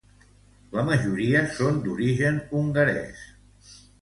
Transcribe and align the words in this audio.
La 0.77 0.85
majoria 0.87 1.43
són 1.57 1.77
d'origen 1.85 2.41
hongarés. 2.63 3.23